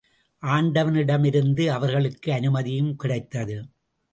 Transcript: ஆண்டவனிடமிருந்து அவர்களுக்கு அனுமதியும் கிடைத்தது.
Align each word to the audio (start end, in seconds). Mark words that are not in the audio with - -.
ஆண்டவனிடமிருந்து 0.43 1.67
அவர்களுக்கு 1.67 2.31
அனுமதியும் 2.33 2.95
கிடைத்தது. 2.95 3.57